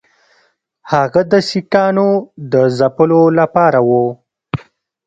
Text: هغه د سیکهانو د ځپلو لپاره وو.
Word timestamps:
هغه 0.91 1.21
د 1.31 1.33
سیکهانو 1.49 2.09
د 2.51 2.53
ځپلو 2.77 3.21
لپاره 3.39 3.79
وو. 3.89 4.05